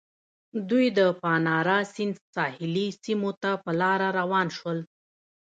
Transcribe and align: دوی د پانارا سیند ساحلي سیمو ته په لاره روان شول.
دوی 0.69 0.87
د 0.97 0.99
پانارا 1.21 1.79
سیند 1.93 2.15
ساحلي 2.33 2.87
سیمو 3.03 3.31
ته 3.41 3.51
په 3.63 3.71
لاره 3.81 4.07
روان 4.19 4.47
شول. 4.57 4.79